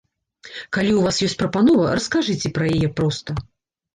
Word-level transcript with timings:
Калі 0.77 0.89
ў 0.95 1.01
вас 1.07 1.19
ёсць 1.27 1.35
прапанова, 1.41 1.85
раскажыце 1.99 2.47
пра 2.55 2.65
яе 2.79 2.89
проста! 3.01 3.37